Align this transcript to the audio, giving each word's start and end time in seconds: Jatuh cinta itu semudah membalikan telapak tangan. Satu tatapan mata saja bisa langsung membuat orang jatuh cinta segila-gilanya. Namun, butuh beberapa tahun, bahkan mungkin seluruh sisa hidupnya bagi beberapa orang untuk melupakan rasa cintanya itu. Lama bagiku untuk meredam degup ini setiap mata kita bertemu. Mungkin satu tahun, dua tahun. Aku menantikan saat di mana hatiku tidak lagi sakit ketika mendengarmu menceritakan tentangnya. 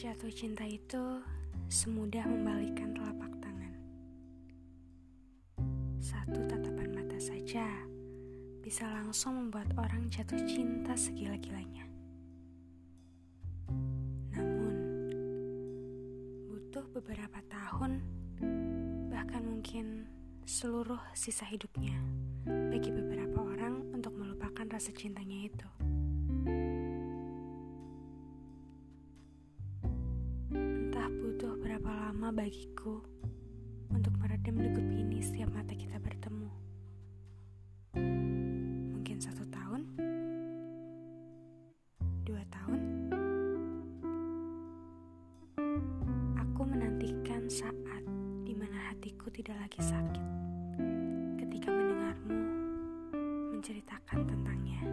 Jatuh 0.00 0.32
cinta 0.32 0.64
itu 0.64 1.20
semudah 1.68 2.24
membalikan 2.24 2.96
telapak 2.96 3.36
tangan. 3.36 3.72
Satu 6.00 6.40
tatapan 6.48 6.88
mata 6.88 7.20
saja 7.20 7.68
bisa 8.64 8.88
langsung 8.88 9.36
membuat 9.36 9.68
orang 9.76 10.08
jatuh 10.08 10.40
cinta 10.48 10.96
segila-gilanya. 10.96 11.84
Namun, 14.32 14.74
butuh 16.48 16.88
beberapa 16.96 17.44
tahun, 17.52 18.00
bahkan 19.12 19.44
mungkin 19.44 20.08
seluruh 20.48 21.00
sisa 21.12 21.44
hidupnya 21.44 21.96
bagi 22.72 22.88
beberapa 22.88 23.44
orang 23.44 23.84
untuk 23.92 24.16
melupakan 24.16 24.64
rasa 24.64 24.96
cintanya 24.96 25.44
itu. 25.44 25.79
Lama 32.20 32.44
bagiku 32.44 33.00
untuk 33.88 34.12
meredam 34.20 34.60
degup 34.60 34.84
ini 34.92 35.24
setiap 35.24 35.56
mata 35.56 35.72
kita 35.72 35.96
bertemu. 35.96 36.52
Mungkin 38.92 39.16
satu 39.16 39.40
tahun, 39.48 39.88
dua 42.28 42.44
tahun. 42.52 42.80
Aku 46.44 46.60
menantikan 46.68 47.48
saat 47.48 48.04
di 48.44 48.52
mana 48.52 48.92
hatiku 48.92 49.32
tidak 49.32 49.56
lagi 49.56 49.80
sakit 49.80 50.24
ketika 51.40 51.72
mendengarmu 51.72 52.36
menceritakan 53.56 54.28
tentangnya. 54.28 54.84